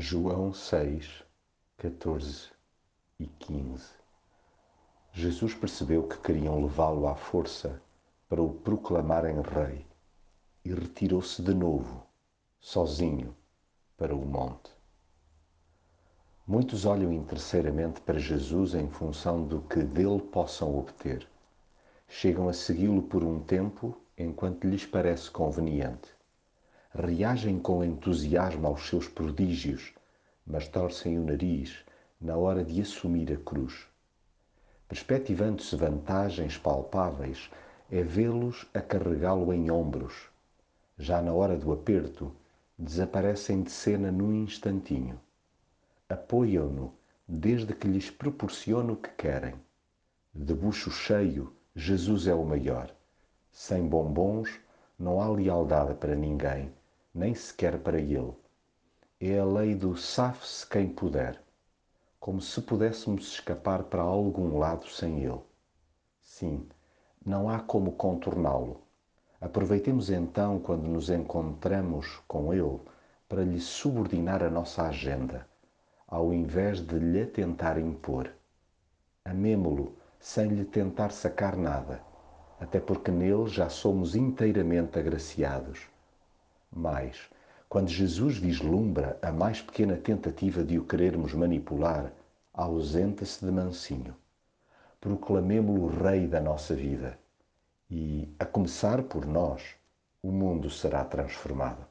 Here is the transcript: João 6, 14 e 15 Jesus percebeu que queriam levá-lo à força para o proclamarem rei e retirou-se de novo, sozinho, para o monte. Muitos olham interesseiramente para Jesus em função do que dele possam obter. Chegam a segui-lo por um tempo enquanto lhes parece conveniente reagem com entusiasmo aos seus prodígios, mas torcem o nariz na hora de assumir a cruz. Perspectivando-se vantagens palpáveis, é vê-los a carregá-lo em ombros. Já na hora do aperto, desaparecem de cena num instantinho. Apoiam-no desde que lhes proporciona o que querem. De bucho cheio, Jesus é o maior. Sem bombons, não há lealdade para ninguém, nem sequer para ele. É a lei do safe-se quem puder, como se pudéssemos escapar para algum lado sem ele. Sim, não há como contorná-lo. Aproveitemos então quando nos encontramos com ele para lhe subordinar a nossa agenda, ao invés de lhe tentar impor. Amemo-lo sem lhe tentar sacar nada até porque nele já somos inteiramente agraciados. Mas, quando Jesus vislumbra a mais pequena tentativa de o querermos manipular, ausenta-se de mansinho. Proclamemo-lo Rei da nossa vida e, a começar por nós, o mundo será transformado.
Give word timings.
João 0.00 0.52
6, 0.52 1.24
14 1.76 2.50
e 3.18 3.26
15 3.26 3.84
Jesus 5.12 5.54
percebeu 5.54 6.06
que 6.06 6.16
queriam 6.18 6.62
levá-lo 6.62 7.08
à 7.08 7.16
força 7.16 7.82
para 8.28 8.40
o 8.40 8.54
proclamarem 8.54 9.42
rei 9.42 9.84
e 10.64 10.72
retirou-se 10.72 11.42
de 11.42 11.52
novo, 11.52 12.06
sozinho, 12.60 13.34
para 13.96 14.14
o 14.14 14.24
monte. 14.24 14.70
Muitos 16.46 16.84
olham 16.84 17.12
interesseiramente 17.12 18.00
para 18.00 18.20
Jesus 18.20 18.74
em 18.74 18.88
função 18.88 19.44
do 19.44 19.62
que 19.62 19.82
dele 19.82 20.22
possam 20.22 20.78
obter. 20.78 21.28
Chegam 22.06 22.48
a 22.48 22.52
segui-lo 22.52 23.02
por 23.02 23.24
um 23.24 23.40
tempo 23.40 24.00
enquanto 24.16 24.68
lhes 24.68 24.86
parece 24.86 25.28
conveniente 25.28 26.16
reagem 26.94 27.58
com 27.58 27.84
entusiasmo 27.84 28.66
aos 28.66 28.88
seus 28.88 29.06
prodígios, 29.06 29.92
mas 30.46 30.66
torcem 30.66 31.18
o 31.18 31.24
nariz 31.24 31.84
na 32.20 32.36
hora 32.36 32.64
de 32.64 32.80
assumir 32.80 33.32
a 33.32 33.36
cruz. 33.36 33.86
Perspectivando-se 34.88 35.76
vantagens 35.76 36.56
palpáveis, 36.56 37.50
é 37.90 38.02
vê-los 38.02 38.66
a 38.72 38.80
carregá-lo 38.80 39.52
em 39.52 39.70
ombros. 39.70 40.28
Já 40.98 41.20
na 41.20 41.32
hora 41.32 41.56
do 41.56 41.72
aperto, 41.72 42.34
desaparecem 42.78 43.62
de 43.62 43.70
cena 43.70 44.10
num 44.10 44.32
instantinho. 44.32 45.20
Apoiam-no 46.08 46.94
desde 47.26 47.74
que 47.74 47.86
lhes 47.86 48.10
proporciona 48.10 48.92
o 48.92 48.96
que 48.96 49.10
querem. 49.10 49.54
De 50.34 50.54
bucho 50.54 50.90
cheio, 50.90 51.52
Jesus 51.76 52.26
é 52.26 52.34
o 52.34 52.44
maior. 52.44 52.90
Sem 53.52 53.86
bombons, 53.86 54.58
não 54.98 55.20
há 55.20 55.28
lealdade 55.28 55.94
para 55.94 56.14
ninguém, 56.14 56.72
nem 57.18 57.34
sequer 57.34 57.78
para 57.78 57.98
ele. 57.98 58.32
É 59.20 59.38
a 59.38 59.44
lei 59.44 59.74
do 59.74 59.96
safe-se 59.96 60.66
quem 60.66 60.88
puder, 60.88 61.42
como 62.20 62.40
se 62.40 62.62
pudéssemos 62.62 63.32
escapar 63.32 63.82
para 63.82 64.02
algum 64.02 64.56
lado 64.56 64.86
sem 64.86 65.24
ele. 65.24 65.40
Sim, 66.22 66.68
não 67.26 67.48
há 67.48 67.58
como 67.58 67.92
contorná-lo. 67.92 68.80
Aproveitemos 69.40 70.08
então 70.10 70.58
quando 70.60 70.86
nos 70.86 71.10
encontramos 71.10 72.20
com 72.28 72.54
ele 72.54 72.80
para 73.28 73.42
lhe 73.44 73.60
subordinar 73.60 74.42
a 74.42 74.48
nossa 74.48 74.84
agenda, 74.84 75.46
ao 76.06 76.32
invés 76.32 76.80
de 76.80 76.98
lhe 76.98 77.26
tentar 77.26 77.78
impor. 77.78 78.30
Amemo-lo 79.24 79.96
sem 80.20 80.48
lhe 80.48 80.64
tentar 80.64 81.10
sacar 81.10 81.56
nada 81.56 82.06
até 82.60 82.80
porque 82.80 83.10
nele 83.10 83.46
já 83.46 83.68
somos 83.68 84.14
inteiramente 84.14 84.98
agraciados. 84.98 85.86
Mas, 86.80 87.28
quando 87.68 87.88
Jesus 87.88 88.38
vislumbra 88.38 89.18
a 89.20 89.32
mais 89.32 89.60
pequena 89.60 89.96
tentativa 89.96 90.62
de 90.62 90.78
o 90.78 90.84
querermos 90.84 91.34
manipular, 91.34 92.12
ausenta-se 92.52 93.44
de 93.44 93.50
mansinho. 93.50 94.14
Proclamemo-lo 95.00 95.88
Rei 95.88 96.28
da 96.28 96.40
nossa 96.40 96.76
vida 96.76 97.18
e, 97.90 98.32
a 98.38 98.46
começar 98.46 99.02
por 99.02 99.26
nós, 99.26 99.74
o 100.22 100.30
mundo 100.30 100.70
será 100.70 101.04
transformado. 101.04 101.84